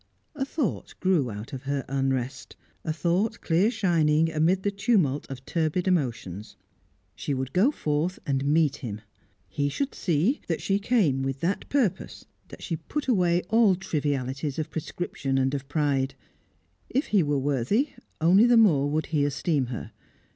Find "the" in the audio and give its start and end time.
4.63-4.71, 18.47-18.57